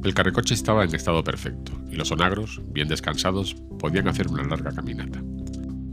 El 0.04 0.12
carricoche 0.12 0.52
estaba 0.52 0.84
en 0.84 0.94
estado 0.94 1.24
perfecto 1.24 1.72
y 1.90 1.96
los 1.96 2.12
onagros, 2.12 2.60
bien 2.74 2.88
descansados, 2.88 3.54
podían 3.78 4.06
hacer 4.06 4.28
una 4.28 4.42
larga 4.42 4.72
caminata. 4.72 5.22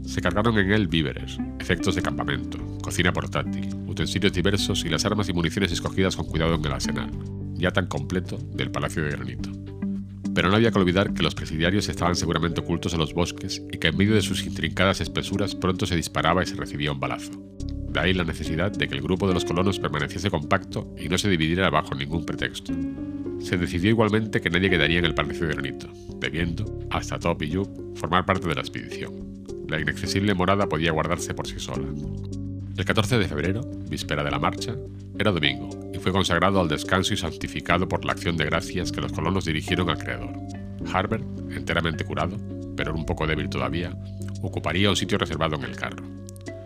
Se 0.04 0.20
cargaron 0.20 0.58
en 0.58 0.70
él 0.70 0.86
víveres, 0.86 1.38
efectos 1.58 1.94
de 1.94 2.02
campamento, 2.02 2.58
cocina 2.82 3.10
portátil, 3.10 3.74
utensilios 3.86 4.34
diversos 4.34 4.84
y 4.84 4.90
las 4.90 5.06
armas 5.06 5.30
y 5.30 5.32
municiones 5.32 5.72
escogidas 5.72 6.14
con 6.14 6.26
cuidado 6.26 6.56
en 6.56 6.64
el 6.66 6.72
arsenal, 6.72 7.10
ya 7.60 7.70
tan 7.70 7.86
completo, 7.86 8.38
del 8.54 8.70
Palacio 8.70 9.04
de 9.04 9.10
Granito. 9.10 9.50
Pero 10.34 10.48
no 10.48 10.56
había 10.56 10.70
que 10.70 10.78
olvidar 10.78 11.12
que 11.12 11.22
los 11.22 11.34
presidiarios 11.34 11.88
estaban 11.88 12.14
seguramente 12.16 12.60
ocultos 12.60 12.92
en 12.92 13.00
los 13.00 13.14
bosques 13.14 13.62
y 13.72 13.78
que 13.78 13.88
en 13.88 13.96
medio 13.96 14.14
de 14.14 14.22
sus 14.22 14.44
intrincadas 14.44 15.00
espesuras 15.00 15.54
pronto 15.54 15.86
se 15.86 15.96
disparaba 15.96 16.42
y 16.42 16.46
se 16.46 16.56
recibía 16.56 16.92
un 16.92 17.00
balazo. 17.00 17.32
De 17.90 17.98
ahí 17.98 18.14
la 18.14 18.24
necesidad 18.24 18.70
de 18.70 18.86
que 18.86 18.94
el 18.94 19.02
grupo 19.02 19.26
de 19.26 19.34
los 19.34 19.44
colonos 19.44 19.80
permaneciese 19.80 20.30
compacto 20.30 20.94
y 20.96 21.08
no 21.08 21.18
se 21.18 21.28
dividiera 21.28 21.70
bajo 21.70 21.94
ningún 21.94 22.24
pretexto. 22.24 22.72
Se 23.40 23.56
decidió 23.56 23.90
igualmente 23.90 24.40
que 24.40 24.50
nadie 24.50 24.70
quedaría 24.70 25.00
en 25.00 25.06
el 25.06 25.14
Palacio 25.14 25.46
de 25.46 25.54
Granito, 25.54 25.88
debiendo, 26.20 26.86
hasta 26.90 27.18
Top 27.18 27.42
y 27.42 27.48
Yup, 27.48 27.96
formar 27.96 28.24
parte 28.24 28.46
de 28.46 28.54
la 28.54 28.60
expedición. 28.60 29.44
La 29.68 29.80
inaccesible 29.80 30.34
morada 30.34 30.68
podía 30.68 30.92
guardarse 30.92 31.34
por 31.34 31.48
sí 31.48 31.58
sola. 31.58 31.86
El 32.76 32.84
14 32.84 33.18
de 33.18 33.28
febrero, 33.28 33.60
víspera 33.88 34.24
de 34.24 34.30
la 34.30 34.38
marcha, 34.38 34.74
era 35.18 35.32
domingo 35.32 35.68
y 35.92 35.98
fue 35.98 36.12
consagrado 36.12 36.60
al 36.60 36.68
descanso 36.68 37.12
y 37.12 37.16
santificado 37.16 37.86
por 37.88 38.04
la 38.04 38.12
acción 38.12 38.36
de 38.36 38.46
gracias 38.46 38.90
que 38.90 39.00
los 39.00 39.12
colonos 39.12 39.44
dirigieron 39.44 39.90
al 39.90 39.98
Creador. 39.98 40.32
Harbert, 40.92 41.24
enteramente 41.50 42.04
curado, 42.04 42.36
pero 42.76 42.94
un 42.94 43.04
poco 43.04 43.26
débil 43.26 43.50
todavía, 43.50 43.94
ocuparía 44.40 44.88
un 44.88 44.96
sitio 44.96 45.18
reservado 45.18 45.56
en 45.56 45.64
el 45.64 45.76
carro. 45.76 46.02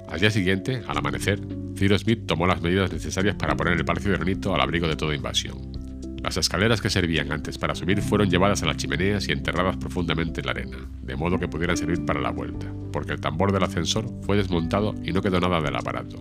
Al 0.08 0.20
día 0.20 0.30
siguiente, 0.30 0.82
al 0.86 0.96
amanecer, 0.96 1.40
Cyrus 1.76 2.02
Smith 2.02 2.26
tomó 2.26 2.46
las 2.46 2.62
medidas 2.62 2.92
necesarias 2.92 3.34
para 3.34 3.56
poner 3.56 3.76
el 3.76 3.84
Palacio 3.84 4.12
de 4.12 4.18
Granito 4.18 4.54
al 4.54 4.60
abrigo 4.60 4.86
de 4.86 4.96
toda 4.96 5.16
invasión. 5.16 5.83
Las 6.24 6.38
escaleras 6.38 6.80
que 6.80 6.88
servían 6.88 7.30
antes 7.32 7.58
para 7.58 7.74
subir 7.74 8.00
fueron 8.00 8.30
llevadas 8.30 8.62
a 8.62 8.66
las 8.66 8.78
chimeneas 8.78 9.28
y 9.28 9.32
enterradas 9.32 9.76
profundamente 9.76 10.40
en 10.40 10.46
la 10.46 10.52
arena, 10.52 10.78
de 11.02 11.16
modo 11.16 11.38
que 11.38 11.48
pudieran 11.48 11.76
servir 11.76 12.02
para 12.06 12.18
la 12.18 12.30
vuelta, 12.30 12.72
porque 12.94 13.12
el 13.12 13.20
tambor 13.20 13.52
del 13.52 13.62
ascensor 13.62 14.06
fue 14.22 14.38
desmontado 14.38 14.94
y 15.04 15.12
no 15.12 15.20
quedó 15.20 15.38
nada 15.38 15.60
del 15.60 15.76
aparato. 15.76 16.16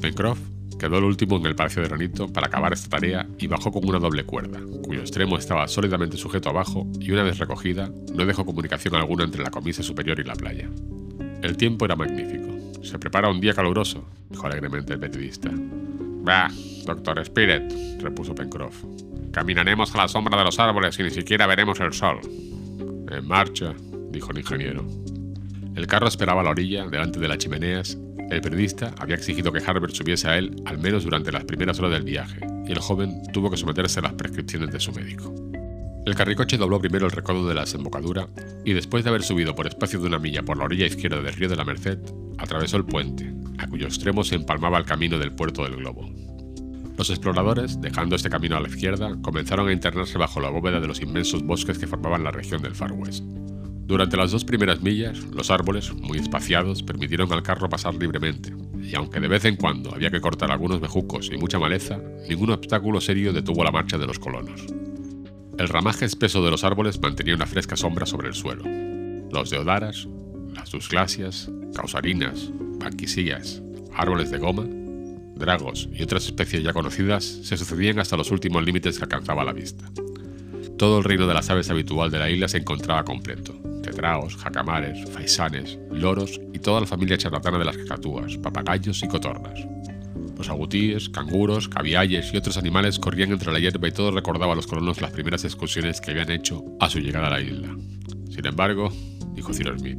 Pencroff 0.00 0.38
quedó 0.78 0.96
el 0.96 1.04
último 1.04 1.36
en 1.36 1.44
el 1.44 1.54
Palacio 1.54 1.82
de 1.82 1.88
Granito 1.88 2.32
para 2.32 2.46
acabar 2.46 2.72
esta 2.72 2.88
tarea 2.88 3.28
y 3.38 3.46
bajó 3.46 3.70
con 3.70 3.86
una 3.86 3.98
doble 3.98 4.24
cuerda, 4.24 4.58
cuyo 4.82 5.00
extremo 5.00 5.36
estaba 5.36 5.68
sólidamente 5.68 6.16
sujeto 6.16 6.48
abajo 6.48 6.90
y 6.98 7.10
una 7.10 7.24
vez 7.24 7.38
recogida 7.38 7.90
no 8.14 8.24
dejó 8.24 8.46
comunicación 8.46 8.94
alguna 8.94 9.24
entre 9.24 9.42
la 9.42 9.50
comisa 9.50 9.82
superior 9.82 10.18
y 10.18 10.24
la 10.24 10.34
playa. 10.34 10.70
El 11.42 11.58
tiempo 11.58 11.84
era 11.84 11.94
magnífico. 11.94 12.54
Se 12.82 12.98
prepara 12.98 13.28
un 13.28 13.38
día 13.38 13.52
caluroso, 13.52 14.08
dijo 14.30 14.46
alegremente 14.46 14.94
el 14.94 14.98
periodista. 14.98 15.50
Bah, 16.24 16.50
doctor 16.86 17.18
Spirit, 17.18 18.00
repuso 18.00 18.34
Pencroff. 18.34 18.82
Caminaremos 19.30 19.94
a 19.94 19.98
la 19.98 20.08
sombra 20.08 20.38
de 20.38 20.44
los 20.44 20.58
árboles 20.58 20.98
y 20.98 21.02
ni 21.02 21.10
siquiera 21.10 21.46
veremos 21.46 21.78
el 21.80 21.92
sol. 21.92 22.18
En 23.10 23.28
marcha, 23.28 23.74
dijo 24.08 24.30
el 24.30 24.38
ingeniero. 24.38 24.86
El 25.76 25.86
carro 25.86 26.08
esperaba 26.08 26.40
a 26.40 26.44
la 26.44 26.50
orilla, 26.50 26.86
delante 26.86 27.20
de 27.20 27.28
las 27.28 27.36
chimeneas. 27.36 27.98
El 28.30 28.40
periodista 28.40 28.94
había 28.98 29.16
exigido 29.16 29.52
que 29.52 29.62
Harbert 29.62 29.94
subiese 29.94 30.26
a 30.26 30.38
él 30.38 30.62
al 30.64 30.78
menos 30.78 31.04
durante 31.04 31.30
las 31.30 31.44
primeras 31.44 31.78
horas 31.78 31.92
del 31.92 32.04
viaje, 32.04 32.40
y 32.66 32.72
el 32.72 32.78
joven 32.78 33.20
tuvo 33.34 33.50
que 33.50 33.58
someterse 33.58 34.00
a 34.00 34.04
las 34.04 34.14
prescripciones 34.14 34.70
de 34.70 34.80
su 34.80 34.92
médico. 34.92 35.43
El 36.04 36.14
carricoche 36.14 36.58
dobló 36.58 36.78
primero 36.78 37.06
el 37.06 37.12
recodo 37.12 37.48
de 37.48 37.54
la 37.54 37.62
desembocadura 37.62 38.28
y 38.62 38.74
después 38.74 39.04
de 39.04 39.10
haber 39.10 39.22
subido 39.22 39.54
por 39.54 39.66
espacio 39.66 39.98
de 39.98 40.06
una 40.06 40.18
milla 40.18 40.42
por 40.42 40.58
la 40.58 40.64
orilla 40.64 40.84
izquierda 40.84 41.22
del 41.22 41.32
río 41.32 41.48
de 41.48 41.56
la 41.56 41.64
Merced, 41.64 41.98
atravesó 42.36 42.76
el 42.76 42.84
puente, 42.84 43.32
a 43.56 43.66
cuyo 43.66 43.86
extremo 43.86 44.22
se 44.22 44.34
empalmaba 44.34 44.76
el 44.76 44.84
camino 44.84 45.18
del 45.18 45.34
puerto 45.34 45.62
del 45.62 45.76
globo. 45.76 46.10
Los 46.98 47.08
exploradores, 47.08 47.80
dejando 47.80 48.16
este 48.16 48.28
camino 48.28 48.56
a 48.56 48.60
la 48.60 48.68
izquierda, 48.68 49.16
comenzaron 49.22 49.68
a 49.68 49.72
internarse 49.72 50.18
bajo 50.18 50.40
la 50.40 50.50
bóveda 50.50 50.78
de 50.78 50.86
los 50.86 51.00
inmensos 51.00 51.42
bosques 51.42 51.78
que 51.78 51.86
formaban 51.86 52.22
la 52.22 52.30
región 52.30 52.60
del 52.60 52.74
Far 52.74 52.92
West. 52.92 53.24
Durante 53.86 54.18
las 54.18 54.30
dos 54.30 54.44
primeras 54.44 54.82
millas, 54.82 55.18
los 55.32 55.50
árboles, 55.50 55.92
muy 55.94 56.18
espaciados, 56.18 56.82
permitieron 56.82 57.32
al 57.32 57.42
carro 57.42 57.70
pasar 57.70 57.94
libremente, 57.94 58.52
y 58.80 58.94
aunque 58.94 59.20
de 59.20 59.28
vez 59.28 59.46
en 59.46 59.56
cuando 59.56 59.94
había 59.94 60.10
que 60.10 60.20
cortar 60.20 60.50
algunos 60.50 60.80
bejucos 60.80 61.30
y 61.32 61.38
mucha 61.38 61.58
maleza, 61.58 61.98
ningún 62.28 62.50
obstáculo 62.50 63.00
serio 63.00 63.32
detuvo 63.32 63.64
la 63.64 63.72
marcha 63.72 63.96
de 63.96 64.06
los 64.06 64.18
colonos. 64.18 64.66
El 65.56 65.68
ramaje 65.68 66.04
espeso 66.04 66.44
de 66.44 66.50
los 66.50 66.64
árboles 66.64 67.00
mantenía 67.00 67.36
una 67.36 67.46
fresca 67.46 67.76
sombra 67.76 68.06
sobre 68.06 68.26
el 68.26 68.34
suelo. 68.34 68.64
Los 69.30 69.50
deodaras, 69.50 70.08
las 70.52 70.70
dusglasias, 70.72 71.48
causarinas, 71.74 72.50
banquisías, 72.80 73.62
árboles 73.94 74.32
de 74.32 74.38
goma, 74.38 74.66
dragos 75.36 75.88
y 75.92 76.02
otras 76.02 76.26
especies 76.26 76.64
ya 76.64 76.72
conocidas 76.72 77.24
se 77.24 77.56
sucedían 77.56 78.00
hasta 78.00 78.16
los 78.16 78.32
últimos 78.32 78.64
límites 78.64 78.98
que 78.98 79.04
alcanzaba 79.04 79.44
la 79.44 79.52
vista. 79.52 79.88
Todo 80.76 80.98
el 80.98 81.04
reino 81.04 81.28
de 81.28 81.34
las 81.34 81.48
aves 81.50 81.70
habitual 81.70 82.10
de 82.10 82.18
la 82.18 82.30
isla 82.30 82.48
se 82.48 82.58
encontraba 82.58 83.04
completo. 83.04 83.54
Tetraos, 83.80 84.36
jacamares, 84.36 85.08
faisanes, 85.10 85.78
loros 85.92 86.40
y 86.52 86.58
toda 86.58 86.80
la 86.80 86.86
familia 86.86 87.16
charlatana 87.16 87.58
de 87.58 87.64
las 87.64 87.76
cacatúas, 87.76 88.36
papagayos 88.38 89.00
y 89.04 89.08
cotornas. 89.08 89.60
Los 90.36 90.48
agutíes, 90.48 91.08
canguros, 91.08 91.68
cavialles 91.68 92.32
y 92.32 92.36
otros 92.36 92.56
animales 92.56 92.98
corrían 92.98 93.32
entre 93.32 93.52
la 93.52 93.58
hierba 93.58 93.88
y 93.88 93.92
todo 93.92 94.10
recordaba 94.10 94.52
a 94.52 94.56
los 94.56 94.66
colonos 94.66 95.00
las 95.00 95.12
primeras 95.12 95.44
excursiones 95.44 96.00
que 96.00 96.10
habían 96.10 96.30
hecho 96.30 96.64
a 96.80 96.90
su 96.90 96.98
llegada 96.98 97.28
a 97.28 97.30
la 97.30 97.40
isla. 97.40 97.76
Sin 98.30 98.46
embargo, 98.46 98.92
dijo 99.34 99.52
Cyrus 99.52 99.80
Smith, 99.80 99.98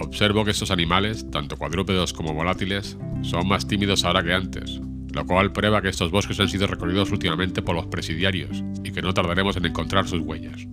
Observo 0.00 0.44
que 0.44 0.50
estos 0.50 0.70
animales, 0.70 1.30
tanto 1.30 1.56
cuadrúpedos 1.56 2.12
como 2.12 2.34
volátiles, 2.34 2.98
son 3.22 3.46
más 3.46 3.68
tímidos 3.68 4.04
ahora 4.04 4.24
que 4.24 4.32
antes, 4.32 4.80
lo 5.12 5.24
cual 5.24 5.52
prueba 5.52 5.80
que 5.80 5.88
estos 5.88 6.10
bosques 6.10 6.40
han 6.40 6.48
sido 6.48 6.66
recorridos 6.66 7.12
últimamente 7.12 7.62
por 7.62 7.76
los 7.76 7.86
presidiarios 7.86 8.64
y 8.82 8.90
que 8.90 9.02
no 9.02 9.14
tardaremos 9.14 9.56
en 9.56 9.66
encontrar 9.66 10.08
sus 10.08 10.20
huellas. 10.20 10.66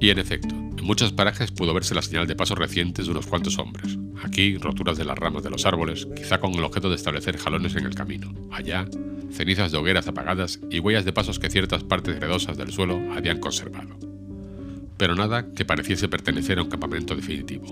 Y 0.00 0.10
en 0.10 0.18
efecto, 0.18 0.54
en 0.54 0.84
muchos 0.84 1.12
parajes 1.12 1.50
pudo 1.50 1.74
verse 1.74 1.94
la 1.94 2.02
señal 2.02 2.26
de 2.26 2.36
pasos 2.36 2.56
recientes 2.56 3.06
de 3.06 3.10
unos 3.10 3.26
cuantos 3.26 3.58
hombres. 3.58 3.98
Aquí, 4.22 4.56
roturas 4.56 4.96
de 4.96 5.04
las 5.04 5.18
ramas 5.18 5.42
de 5.42 5.50
los 5.50 5.66
árboles, 5.66 6.06
quizá 6.14 6.38
con 6.38 6.54
el 6.54 6.64
objeto 6.64 6.88
de 6.88 6.96
establecer 6.96 7.36
jalones 7.36 7.74
en 7.74 7.84
el 7.84 7.94
camino. 7.94 8.32
Allá, 8.52 8.86
cenizas 9.30 9.72
de 9.72 9.78
hogueras 9.78 10.06
apagadas 10.06 10.60
y 10.70 10.78
huellas 10.78 11.04
de 11.04 11.12
pasos 11.12 11.38
que 11.38 11.50
ciertas 11.50 11.82
partes 11.82 12.16
heredosas 12.16 12.56
del 12.56 12.72
suelo 12.72 13.00
habían 13.12 13.40
conservado. 13.40 13.98
Pero 14.96 15.14
nada 15.14 15.52
que 15.52 15.64
pareciese 15.64 16.08
pertenecer 16.08 16.58
a 16.58 16.62
un 16.62 16.68
campamento 16.68 17.14
definitivo. 17.14 17.66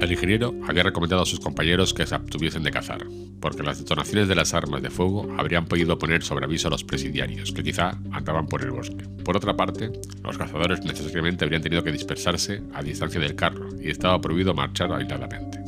El 0.00 0.12
ingeniero 0.12 0.54
había 0.68 0.82
recomendado 0.82 1.22
a 1.22 1.26
sus 1.26 1.40
compañeros 1.40 1.94
que 1.94 2.06
se 2.06 2.14
abstuviesen 2.14 2.62
de 2.62 2.70
cazar, 2.70 3.06
porque 3.40 3.62
las 3.62 3.78
detonaciones 3.78 4.28
de 4.28 4.34
las 4.34 4.52
armas 4.52 4.82
de 4.82 4.90
fuego 4.90 5.26
habrían 5.38 5.64
podido 5.64 5.98
poner 5.98 6.22
sobre 6.22 6.44
aviso 6.44 6.68
a 6.68 6.70
los 6.70 6.84
presidiarios, 6.84 7.50
que 7.52 7.62
quizá 7.62 7.98
andaban 8.12 8.46
por 8.46 8.62
el 8.62 8.72
bosque. 8.72 9.08
Por 9.24 9.38
otra 9.38 9.56
parte, 9.56 9.90
los 10.22 10.36
cazadores 10.36 10.84
necesariamente 10.84 11.44
habrían 11.44 11.62
tenido 11.62 11.82
que 11.82 11.92
dispersarse 11.92 12.62
a 12.74 12.82
distancia 12.82 13.18
del 13.18 13.34
carro 13.34 13.68
y 13.80 13.88
estaba 13.88 14.20
prohibido 14.20 14.52
marchar 14.52 14.92
aisladamente. 14.92 15.60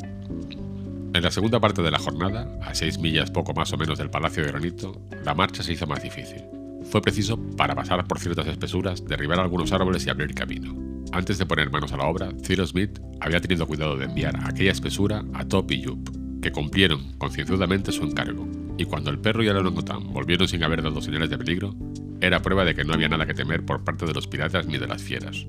En 1.14 1.22
la 1.22 1.30
segunda 1.30 1.58
parte 1.58 1.80
de 1.80 1.90
la 1.90 1.98
jornada, 1.98 2.46
a 2.62 2.74
seis 2.74 2.98
millas 2.98 3.30
poco 3.30 3.54
más 3.54 3.72
o 3.72 3.78
menos 3.78 3.96
del 3.96 4.10
Palacio 4.10 4.44
de 4.44 4.50
Granito, 4.50 5.00
la 5.24 5.34
marcha 5.34 5.62
se 5.62 5.72
hizo 5.72 5.86
más 5.86 6.02
difícil. 6.02 6.42
Fue 6.90 7.00
preciso, 7.00 7.38
para 7.56 7.74
pasar 7.74 8.06
por 8.06 8.18
ciertas 8.18 8.46
espesuras, 8.46 9.04
derribar 9.06 9.40
algunos 9.40 9.72
árboles 9.72 10.06
y 10.06 10.10
abrir 10.10 10.34
camino. 10.34 10.87
Antes 11.12 11.38
de 11.38 11.46
poner 11.46 11.70
manos 11.70 11.92
a 11.92 11.96
la 11.96 12.04
obra, 12.04 12.28
Cyrus 12.42 12.70
Smith 12.70 13.00
había 13.20 13.40
tenido 13.40 13.66
cuidado 13.66 13.96
de 13.96 14.04
enviar 14.04 14.38
aquella 14.44 14.72
espesura 14.72 15.24
a 15.34 15.44
Top 15.46 15.70
y 15.72 15.82
Jup, 15.82 16.08
que 16.42 16.52
cumplieron 16.52 17.14
concienzudamente 17.18 17.92
su 17.92 18.04
encargo, 18.04 18.46
y 18.76 18.84
cuando 18.84 19.10
el 19.10 19.18
perro 19.18 19.42
y 19.42 19.48
el 19.48 19.56
orangután 19.56 20.12
volvieron 20.12 20.46
sin 20.46 20.62
haber 20.62 20.82
dado 20.82 21.00
señales 21.00 21.30
de 21.30 21.38
peligro, 21.38 21.74
era 22.20 22.42
prueba 22.42 22.64
de 22.64 22.74
que 22.74 22.84
no 22.84 22.92
había 22.92 23.08
nada 23.08 23.26
que 23.26 23.34
temer 23.34 23.64
por 23.64 23.84
parte 23.84 24.04
de 24.04 24.12
los 24.12 24.26
piratas 24.26 24.66
ni 24.66 24.76
de 24.76 24.86
las 24.86 25.02
fieras. 25.02 25.46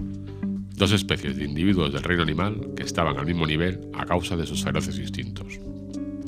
Dos 0.75 0.93
especies 0.93 1.35
de 1.35 1.43
individuos 1.43 1.91
del 1.91 2.03
reino 2.03 2.23
animal 2.23 2.69
que 2.75 2.83
estaban 2.83 3.17
al 3.17 3.25
mismo 3.25 3.45
nivel 3.45 3.81
a 3.93 4.05
causa 4.05 4.37
de 4.37 4.45
sus 4.45 4.63
feroces 4.63 4.97
instintos. 4.97 5.59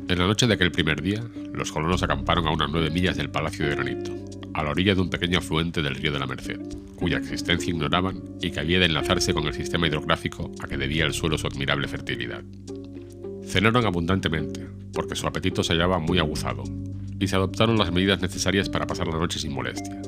En 0.10 0.20
la 0.20 0.28
noche 0.28 0.46
de 0.46 0.56
aquel 0.56 0.72
primer 0.74 1.02
día, 1.02 1.24
los 1.54 1.72
colonos 1.72 2.04
acamparon 2.04 2.48
a 2.48 2.52
unas 2.52 2.70
nueve 2.70 2.90
millas 2.90 3.16
del 3.16 3.30
Palacio 3.30 3.66
de 3.66 3.76
Granito, 3.76 4.14
a 4.54 4.64
la 4.64 4.72
orilla 4.72 4.96
de 4.96 5.02
un 5.02 5.10
pequeño 5.10 5.40
afluente 5.40 5.82
del 5.82 5.96
río 5.96 6.12
de 6.12 6.20
la 6.20 6.28
Merced, 6.28 6.60
cuya 6.96 7.18
existencia 7.18 7.72
ignoraban 7.72 8.22
y 8.42 8.52
que 8.52 8.60
había 8.60 8.80
de 8.80 8.86
enlazarse 8.86 9.34
con 9.34 9.46
el 9.46 9.54
sistema 9.54 9.88
hidrográfico 9.88 10.52
a 10.62 10.68
que 10.68 10.78
debía 10.78 11.06
el 11.06 11.14
suelo 11.14 11.38
su 11.38 11.48
admirable 11.48 11.88
fertilidad. 11.88 12.44
Cenaron 13.46 13.86
abundantemente, 13.86 14.68
porque 14.94 15.16
su 15.16 15.28
apetito 15.28 15.64
se 15.64 15.74
hallaba 15.74 16.00
muy 16.00 16.20
aguzado, 16.20 16.64
y 17.20 17.28
se 17.28 17.36
adoptaron 17.36 17.78
las 17.78 17.92
medidas 17.92 18.22
necesarias 18.22 18.70
para 18.70 18.88
pasar 18.88 19.08
la 19.08 19.20
noche 19.20 19.40
sin 19.40 19.54
molestia. 19.54 20.02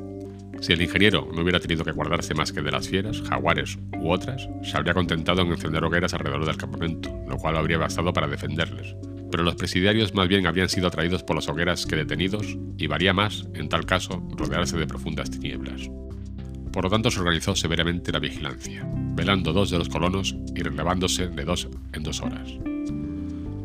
Si 0.60 0.72
el 0.72 0.82
ingeniero 0.82 1.28
no 1.34 1.42
hubiera 1.42 1.60
tenido 1.60 1.84
que 1.84 1.92
guardarse 1.92 2.34
más 2.34 2.52
que 2.52 2.62
de 2.62 2.70
las 2.70 2.88
fieras, 2.88 3.22
jaguares 3.22 3.78
u 3.98 4.10
otras, 4.10 4.48
se 4.62 4.76
habría 4.76 4.94
contentado 4.94 5.42
en 5.42 5.48
encender 5.48 5.84
hogueras 5.84 6.14
alrededor 6.14 6.46
del 6.46 6.56
campamento, 6.56 7.10
lo 7.28 7.36
cual 7.36 7.56
habría 7.56 7.76
bastado 7.76 8.12
para 8.12 8.28
defenderles, 8.28 8.94
pero 9.34 9.42
los 9.42 9.56
presidiarios 9.56 10.14
más 10.14 10.28
bien 10.28 10.46
habían 10.46 10.68
sido 10.68 10.86
atraídos 10.86 11.24
por 11.24 11.34
las 11.34 11.48
hogueras 11.48 11.86
que 11.86 11.96
detenidos, 11.96 12.56
y 12.78 12.86
varía 12.86 13.12
más, 13.12 13.48
en 13.54 13.68
tal 13.68 13.84
caso, 13.84 14.22
rodearse 14.36 14.76
de 14.76 14.86
profundas 14.86 15.28
tinieblas. 15.28 15.90
Por 16.72 16.84
lo 16.84 16.90
tanto, 16.90 17.10
se 17.10 17.18
organizó 17.18 17.56
severamente 17.56 18.12
la 18.12 18.20
vigilancia, 18.20 18.86
velando 18.86 19.52
dos 19.52 19.72
de 19.72 19.78
los 19.78 19.88
colonos 19.88 20.36
y 20.54 20.62
relevándose 20.62 21.26
de 21.26 21.44
dos 21.44 21.66
en 21.94 22.04
dos 22.04 22.20
horas. 22.20 22.48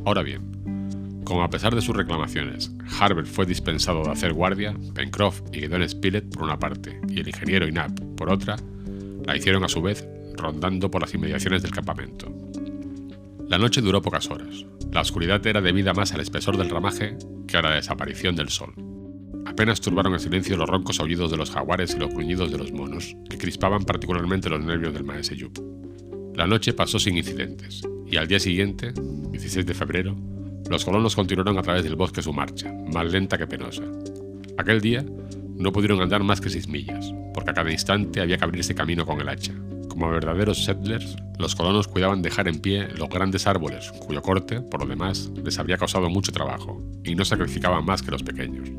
Ahora 0.05 0.23
bien, 0.23 1.21
como 1.23 1.43
a 1.43 1.51
pesar 1.51 1.75
de 1.75 1.83
sus 1.83 1.95
reclamaciones, 1.95 2.71
Harbert 2.99 3.27
fue 3.27 3.45
dispensado 3.45 4.01
de 4.01 4.09
hacer 4.09 4.33
guardia, 4.33 4.75
Pencroff 4.95 5.43
y 5.53 5.59
Gideon 5.59 5.87
Spilett 5.87 6.33
por 6.33 6.45
una 6.45 6.57
parte 6.57 6.99
y 7.09 7.19
el 7.19 7.27
ingeniero 7.27 7.67
y 7.67 7.71
Knapp 7.71 7.91
por 8.17 8.31
otra, 8.31 8.55
la 9.23 9.37
hicieron 9.37 9.63
a 9.63 9.69
su 9.69 9.83
vez 9.83 10.03
rondando 10.35 10.89
por 10.89 11.03
las 11.03 11.13
inmediaciones 11.13 11.61
del 11.61 11.69
campamento. 11.69 12.33
La 13.49 13.57
noche 13.57 13.81
duró 13.81 13.99
pocas 13.99 14.29
horas. 14.29 14.63
La 14.91 15.01
oscuridad 15.01 15.45
era 15.47 15.59
debida 15.59 15.91
más 15.95 16.13
al 16.13 16.21
espesor 16.21 16.55
del 16.55 16.69
ramaje 16.69 17.17
que 17.47 17.57
a 17.57 17.63
la 17.63 17.71
desaparición 17.71 18.35
del 18.35 18.49
sol. 18.49 18.75
Apenas 19.47 19.81
turbaron 19.81 20.13
el 20.13 20.19
silencio 20.19 20.55
los 20.55 20.69
roncos 20.69 20.99
aullidos 20.99 21.31
de 21.31 21.37
los 21.37 21.49
jaguares 21.49 21.95
y 21.95 21.97
los 21.97 22.11
gruñidos 22.11 22.51
de 22.51 22.59
los 22.59 22.71
monos, 22.71 23.15
que 23.27 23.39
crispaban 23.39 23.85
particularmente 23.85 24.51
los 24.51 24.63
nervios 24.63 24.93
del 24.93 25.03
maese 25.03 25.35
Yup. 25.35 25.57
La 26.35 26.45
noche 26.45 26.73
pasó 26.73 26.99
sin 26.99 27.17
incidentes, 27.17 27.81
y 28.05 28.17
al 28.17 28.27
día 28.27 28.39
siguiente, 28.39 28.93
16 29.31 29.65
de 29.65 29.73
febrero, 29.73 30.15
los 30.69 30.85
colonos 30.85 31.15
continuaron 31.15 31.57
a 31.57 31.63
través 31.63 31.83
del 31.83 31.95
bosque 31.95 32.21
su 32.21 32.31
marcha, 32.31 32.71
más 32.93 33.11
lenta 33.11 33.39
que 33.39 33.47
penosa. 33.47 33.83
Aquel 34.59 34.79
día 34.79 35.03
no 35.55 35.71
pudieron 35.71 36.01
andar 36.01 36.21
más 36.21 36.39
que 36.39 36.51
seis 36.51 36.67
millas, 36.67 37.11
porque 37.33 37.49
a 37.49 37.55
cada 37.55 37.71
instante 37.71 38.21
había 38.21 38.37
que 38.37 38.43
abrirse 38.43 38.75
camino 38.75 39.07
con 39.07 39.19
el 39.19 39.27
hacha, 39.27 39.55
como 39.89 40.11
verdaderos 40.11 40.63
settlers, 40.63 41.17
los 41.39 41.55
colonos 41.55 41.87
cuidaban 41.87 42.21
dejar 42.21 42.49
en 42.49 42.59
pie 42.59 42.89
los 42.89 43.07
grandes 43.07 43.47
árboles, 43.47 43.91
cuyo 44.05 44.21
corte, 44.21 44.59
por 44.59 44.81
lo 44.81 44.87
demás, 44.87 45.31
les 45.41 45.57
habría 45.57 45.77
causado 45.77 46.09
mucho 46.09 46.33
trabajo, 46.33 46.83
y 47.05 47.15
no 47.15 47.23
sacrificaban 47.23 47.85
más 47.85 48.03
que 48.03 48.11
los 48.11 48.23
pequeños. 48.23 48.69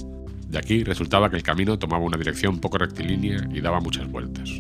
De 0.47 0.59
aquí 0.59 0.85
resultaba 0.85 1.31
que 1.31 1.37
el 1.37 1.43
camino 1.43 1.79
tomaba 1.79 2.05
una 2.05 2.19
dirección 2.19 2.61
poco 2.61 2.77
rectilínea 2.77 3.49
y 3.51 3.63
daba 3.63 3.81
muchas 3.81 4.07
vueltas. 4.11 4.51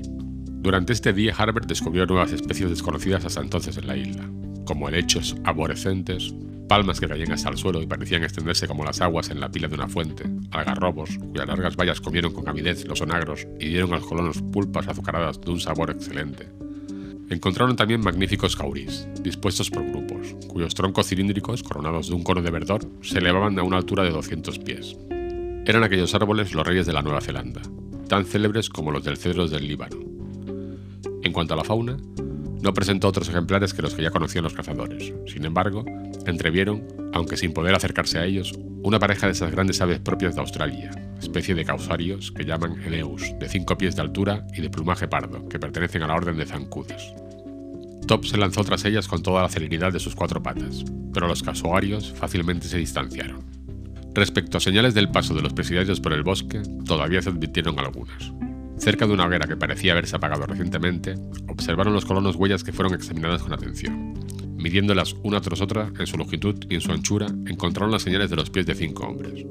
Durante 0.62 0.94
este 0.94 1.12
día 1.12 1.34
Harbert 1.36 1.66
descubrió 1.66 2.06
nuevas 2.06 2.32
especies 2.32 2.70
desconocidas 2.70 3.26
hasta 3.26 3.42
entonces 3.42 3.76
en 3.76 3.86
la 3.86 3.96
isla, 3.98 4.24
como 4.64 4.88
helechos 4.88 5.36
arborescentes, 5.44 6.34
palmas 6.68 7.00
que 7.00 7.08
caían 7.08 7.32
hasta 7.32 7.50
el 7.50 7.58
suelo 7.58 7.82
y 7.82 7.86
parecían 7.86 8.22
extenderse 8.22 8.66
como 8.66 8.84
las 8.84 9.02
aguas 9.02 9.28
en 9.28 9.40
la 9.40 9.50
pila 9.50 9.68
de 9.68 9.74
una 9.74 9.88
fuente, 9.88 10.24
algarrobos, 10.52 11.18
cuyas 11.18 11.48
largas 11.48 11.76
bayas 11.76 12.00
comieron 12.00 12.32
con 12.32 12.48
avidez 12.48 12.86
los 12.86 13.02
onagros 13.02 13.46
y 13.58 13.68
dieron 13.68 13.92
a 13.92 13.96
los 13.96 14.06
colonos 14.06 14.40
pulpas 14.40 14.88
azucaradas 14.88 15.38
de 15.40 15.50
un 15.50 15.60
sabor 15.60 15.90
excelente. 15.90 16.59
Encontraron 17.30 17.76
también 17.76 18.00
magníficos 18.00 18.56
caurís, 18.56 19.06
dispuestos 19.22 19.70
por 19.70 19.88
grupos, 19.88 20.34
cuyos 20.48 20.74
troncos 20.74 21.06
cilíndricos, 21.06 21.62
coronados 21.62 22.08
de 22.08 22.14
un 22.14 22.24
cono 22.24 22.42
de 22.42 22.50
verdor, 22.50 22.80
se 23.02 23.18
elevaban 23.18 23.56
a 23.56 23.62
una 23.62 23.76
altura 23.76 24.02
de 24.02 24.10
200 24.10 24.58
pies. 24.58 24.96
Eran 25.64 25.84
aquellos 25.84 26.12
árboles 26.12 26.52
los 26.52 26.66
reyes 26.66 26.86
de 26.86 26.92
la 26.92 27.02
Nueva 27.02 27.20
Zelanda, 27.20 27.62
tan 28.08 28.24
célebres 28.24 28.68
como 28.68 28.90
los 28.90 29.04
del 29.04 29.16
cedro 29.16 29.46
del 29.46 29.68
Líbano. 29.68 29.96
En 31.22 31.32
cuanto 31.32 31.54
a 31.54 31.56
la 31.56 31.62
fauna, 31.62 31.98
no 32.62 32.74
presentó 32.74 33.06
otros 33.06 33.28
ejemplares 33.28 33.74
que 33.74 33.82
los 33.82 33.94
que 33.94 34.02
ya 34.02 34.10
conocían 34.10 34.42
los 34.42 34.54
cazadores. 34.54 35.14
Sin 35.26 35.44
embargo, 35.44 35.84
entrevieron, 36.26 36.82
aunque 37.12 37.36
sin 37.36 37.52
poder 37.52 37.76
acercarse 37.76 38.18
a 38.18 38.24
ellos, 38.24 38.58
una 38.82 38.98
pareja 38.98 39.26
de 39.26 39.32
esas 39.32 39.52
grandes 39.52 39.80
aves 39.80 40.00
propias 40.00 40.34
de 40.34 40.40
Australia, 40.40 40.90
especie 41.20 41.54
de 41.54 41.64
causarios 41.64 42.32
que 42.32 42.44
llaman 42.44 42.82
eleus, 42.82 43.22
de 43.38 43.48
cinco 43.48 43.78
pies 43.78 43.94
de 43.94 44.02
altura 44.02 44.46
y 44.52 44.60
de 44.60 44.70
plumaje 44.70 45.06
pardo, 45.06 45.48
que 45.48 45.58
pertenecen 45.58 46.02
a 46.02 46.08
la 46.08 46.14
orden 46.16 46.36
de 46.36 46.46
zancudos. 46.46 47.14
Top 48.06 48.24
se 48.24 48.36
lanzó 48.36 48.64
tras 48.64 48.84
ellas 48.84 49.06
con 49.06 49.22
toda 49.22 49.42
la 49.42 49.48
celeridad 49.48 49.92
de 49.92 50.00
sus 50.00 50.16
cuatro 50.16 50.42
patas, 50.42 50.84
pero 51.14 51.28
los 51.28 51.42
casuarios 51.42 52.12
fácilmente 52.12 52.66
se 52.66 52.78
distanciaron. 52.78 53.44
Respecto 54.14 54.58
a 54.58 54.60
señales 54.60 54.94
del 54.94 55.10
paso 55.10 55.34
de 55.34 55.42
los 55.42 55.52
presidiarios 55.52 56.00
por 56.00 56.12
el 56.12 56.24
bosque, 56.24 56.60
todavía 56.84 57.22
se 57.22 57.30
advirtieron 57.30 57.78
algunas. 57.78 58.32
Cerca 58.76 59.06
de 59.06 59.12
una 59.12 59.26
hoguera 59.26 59.46
que 59.46 59.56
parecía 59.56 59.92
haberse 59.92 60.16
apagado 60.16 60.46
recientemente, 60.46 61.14
observaron 61.48 61.92
los 61.92 62.04
colonos 62.04 62.34
huellas 62.34 62.64
que 62.64 62.72
fueron 62.72 62.94
examinadas 62.94 63.42
con 63.42 63.52
atención. 63.52 64.14
Midiéndolas 64.56 65.14
una 65.22 65.40
tras 65.40 65.60
otra 65.60 65.92
en 65.98 66.06
su 66.06 66.16
longitud 66.16 66.56
y 66.68 66.74
en 66.74 66.80
su 66.80 66.90
anchura, 66.90 67.26
encontraron 67.46 67.92
las 67.92 68.02
señales 68.02 68.30
de 68.30 68.36
los 68.36 68.50
pies 68.50 68.66
de 68.66 68.74
cinco 68.74 69.06
hombres. 69.06 69.44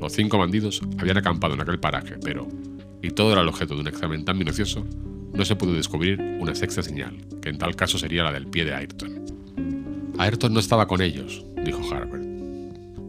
Los 0.00 0.12
cinco 0.12 0.38
bandidos 0.38 0.80
habían 0.98 1.16
acampado 1.16 1.54
en 1.54 1.60
aquel 1.60 1.80
paraje, 1.80 2.16
pero, 2.22 2.46
y 3.02 3.10
todo 3.10 3.32
era 3.32 3.40
el 3.40 3.48
objeto 3.48 3.74
de 3.74 3.80
un 3.80 3.88
examen 3.88 4.24
tan 4.24 4.38
minucioso, 4.38 4.86
no 5.32 5.44
se 5.44 5.56
pudo 5.56 5.74
descubrir 5.74 6.20
una 6.40 6.54
sexta 6.54 6.82
señal, 6.82 7.16
que 7.42 7.50
en 7.50 7.58
tal 7.58 7.76
caso 7.76 7.98
sería 7.98 8.22
la 8.24 8.32
del 8.32 8.46
pie 8.46 8.64
de 8.64 8.74
Ayrton. 8.74 10.14
Ayrton 10.18 10.54
no 10.54 10.60
estaba 10.60 10.86
con 10.86 11.02
ellos, 11.02 11.44
dijo 11.62 11.80
Harbert. 11.92 12.24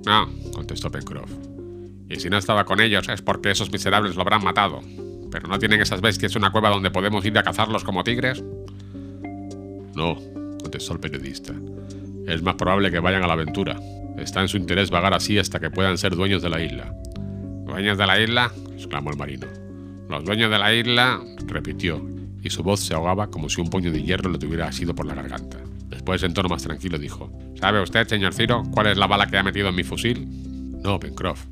No, 0.05 0.29
contestó 0.53 0.91
Pencroff. 0.91 1.31
Y 2.09 2.19
si 2.19 2.29
no 2.29 2.37
estaba 2.37 2.65
con 2.65 2.79
ellos 2.79 3.07
es 3.09 3.21
porque 3.21 3.51
esos 3.51 3.71
miserables 3.71 4.15
lo 4.15 4.21
habrán 4.21 4.43
matado. 4.43 4.81
¿Pero 5.31 5.47
no 5.47 5.59
tienen 5.59 5.81
esas 5.81 6.01
bestias 6.01 6.35
una 6.35 6.51
cueva 6.51 6.69
donde 6.69 6.91
podemos 6.91 7.25
ir 7.25 7.37
a 7.37 7.43
cazarlos 7.43 7.83
como 7.83 8.03
tigres? 8.03 8.43
No, 9.95 10.17
contestó 10.61 10.93
el 10.93 10.99
periodista. 10.99 11.53
Es 12.25 12.41
más 12.41 12.55
probable 12.55 12.91
que 12.91 12.99
vayan 12.99 13.23
a 13.23 13.27
la 13.27 13.33
aventura. 13.33 13.77
Está 14.17 14.41
en 14.41 14.47
su 14.47 14.57
interés 14.57 14.89
vagar 14.89 15.13
así 15.13 15.37
hasta 15.37 15.59
que 15.59 15.69
puedan 15.69 15.97
ser 15.97 16.15
dueños 16.15 16.41
de 16.41 16.49
la 16.49 16.61
isla. 16.61 16.93
¿Dueños 17.65 17.97
de 17.97 18.07
la 18.07 18.19
isla? 18.19 18.51
exclamó 18.75 19.11
el 19.11 19.17
marino. 19.17 19.47
Los 20.09 20.23
dueños 20.23 20.49
de 20.49 20.57
la 20.57 20.73
isla, 20.73 21.21
repitió, 21.45 22.03
y 22.41 22.49
su 22.49 22.63
voz 22.63 22.79
se 22.79 22.93
ahogaba 22.93 23.27
como 23.27 23.49
si 23.49 23.61
un 23.61 23.69
puño 23.69 23.91
de 23.91 24.01
hierro 24.01 24.31
le 24.31 24.39
tuviera 24.39 24.67
asido 24.67 24.95
por 24.95 25.05
la 25.05 25.15
garganta. 25.15 25.57
Después, 25.89 26.23
en 26.23 26.33
tono 26.33 26.49
más 26.49 26.63
tranquilo, 26.63 26.97
dijo: 26.97 27.31
¿Sabe 27.59 27.81
usted, 27.81 28.07
señor 28.07 28.33
Ciro, 28.33 28.63
cuál 28.71 28.87
es 28.87 28.97
la 28.97 29.07
bala 29.07 29.27
que 29.27 29.37
ha 29.37 29.43
metido 29.43 29.69
en 29.69 29.75
mi 29.75 29.83
fusil? 29.83 30.27
No, 30.81 30.99
Pencroff. 30.99 31.45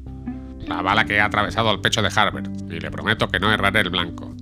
La 0.68 0.82
bala 0.82 1.06
que 1.06 1.20
ha 1.20 1.26
atravesado 1.26 1.72
el 1.72 1.82
pecho 1.82 2.02
de 2.02 2.10
Harbert, 2.16 2.50
y 2.70 2.80
le 2.80 2.92
prometo 2.92 3.28
que 3.28 3.40
no 3.40 3.52
erraré 3.52 3.82
el 3.82 3.90
blanco. 3.90 4.34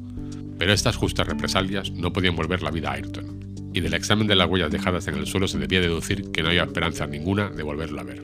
Pero 0.57 0.73
estas 0.73 0.95
justas 0.95 1.27
represalias 1.27 1.91
no 1.91 2.13
podían 2.13 2.35
volver 2.35 2.61
la 2.61 2.71
vida 2.71 2.91
a 2.91 2.93
Ayrton. 2.93 3.32
Y 3.73 3.81
del 3.81 3.93
examen 3.93 4.27
de 4.27 4.35
las 4.35 4.47
huellas 4.47 4.71
dejadas 4.71 5.07
en 5.07 5.15
el 5.15 5.25
suelo 5.25 5.47
se 5.47 5.57
debía 5.57 5.81
deducir 5.81 6.31
que 6.31 6.43
no 6.43 6.49
había 6.49 6.63
esperanza 6.63 7.07
ninguna 7.07 7.49
de 7.49 7.63
volverla 7.63 8.01
a 8.01 8.05
ver. 8.05 8.23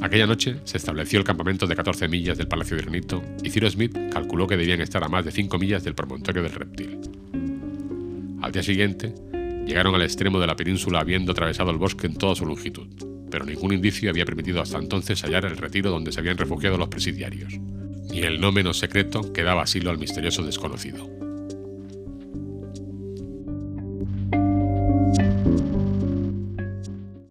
Aquella 0.00 0.26
noche 0.26 0.56
se 0.64 0.78
estableció 0.78 1.20
el 1.20 1.24
campamento 1.24 1.66
de 1.66 1.76
14 1.76 2.08
millas 2.08 2.36
del 2.36 2.48
Palacio 2.48 2.76
de 2.76 2.82
Granito 2.82 3.22
y 3.44 3.50
Cyrus 3.50 3.74
Smith 3.74 3.96
calculó 4.10 4.48
que 4.48 4.56
debían 4.56 4.80
estar 4.80 5.04
a 5.04 5.08
más 5.08 5.24
de 5.24 5.30
5 5.30 5.58
millas 5.58 5.84
del 5.84 5.94
promontorio 5.94 6.42
del 6.42 6.52
reptil. 6.52 6.98
Al 8.40 8.50
día 8.50 8.64
siguiente, 8.64 9.14
llegaron 9.64 9.94
al 9.94 10.02
extremo 10.02 10.40
de 10.40 10.48
la 10.48 10.56
península 10.56 10.98
habiendo 10.98 11.30
atravesado 11.30 11.70
el 11.70 11.78
bosque 11.78 12.08
en 12.08 12.16
toda 12.16 12.34
su 12.34 12.44
longitud, 12.44 12.88
pero 13.30 13.44
ningún 13.44 13.72
indicio 13.74 14.10
había 14.10 14.24
permitido 14.24 14.60
hasta 14.60 14.78
entonces 14.78 15.22
hallar 15.22 15.44
el 15.44 15.56
retiro 15.56 15.90
donde 15.90 16.10
se 16.10 16.18
habían 16.18 16.36
refugiado 16.36 16.76
los 16.76 16.88
presidiarios, 16.88 17.54
ni 18.10 18.22
el 18.22 18.40
no 18.40 18.50
menos 18.50 18.78
secreto 18.78 19.32
que 19.32 19.44
daba 19.44 19.62
asilo 19.62 19.90
al 19.90 19.98
misterioso 19.98 20.42
desconocido. 20.42 21.08